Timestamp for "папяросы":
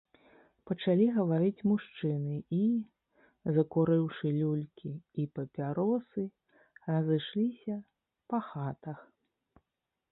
5.37-6.21